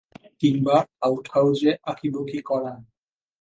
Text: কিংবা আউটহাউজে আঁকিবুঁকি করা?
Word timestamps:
কিংবা 0.41 0.77
আউটহাউজে 1.01 1.71
আঁকিবুঁকি 1.83 2.39
করা? 2.41 2.73